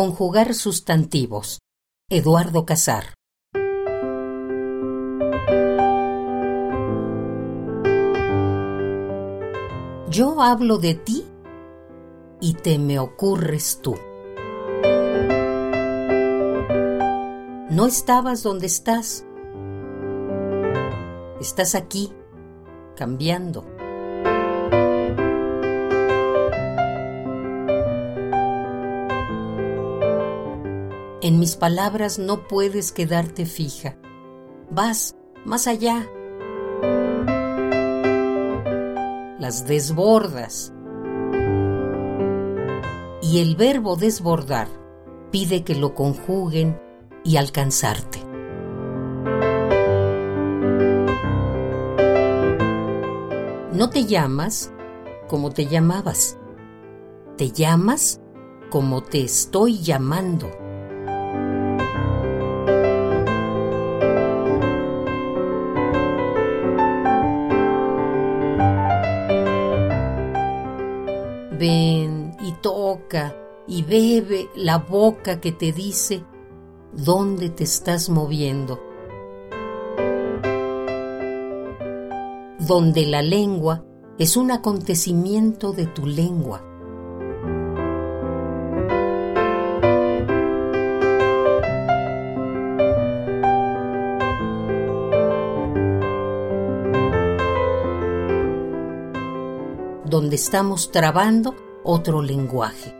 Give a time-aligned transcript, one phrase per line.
[0.00, 1.58] Conjugar sustantivos.
[2.08, 3.14] Eduardo Casar.
[10.08, 11.24] Yo hablo de ti
[12.40, 13.96] y te me ocurres tú.
[17.70, 19.26] No estabas donde estás.
[21.40, 22.12] Estás aquí,
[22.94, 23.77] cambiando.
[31.28, 33.98] En mis palabras no puedes quedarte fija.
[34.70, 35.14] Vas
[35.44, 36.08] más allá.
[39.38, 40.72] Las desbordas.
[43.20, 44.68] Y el verbo desbordar
[45.30, 46.80] pide que lo conjuguen
[47.24, 48.20] y alcanzarte.
[53.74, 54.72] No te llamas
[55.28, 56.38] como te llamabas.
[57.36, 58.18] Te llamas
[58.70, 60.67] como te estoy llamando.
[71.58, 73.34] Ven y toca
[73.66, 76.24] y bebe la boca que te dice
[76.92, 78.80] dónde te estás moviendo.
[82.60, 83.84] Donde la lengua
[84.18, 86.67] es un acontecimiento de tu lengua.
[100.08, 102.94] Donde estamos trabando otro lenguaje.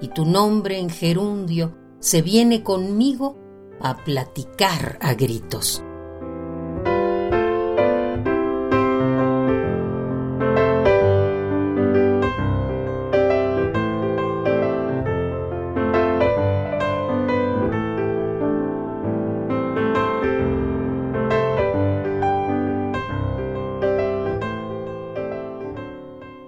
[0.00, 3.36] Y tu nombre en gerundio se viene conmigo
[3.80, 5.82] a platicar a gritos.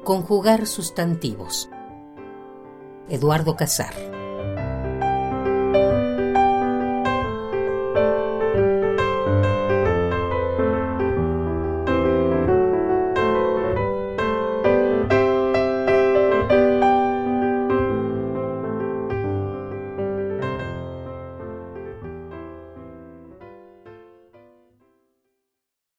[0.04, 1.70] Conjugar sustantivos.
[3.08, 3.94] Eduardo Casar.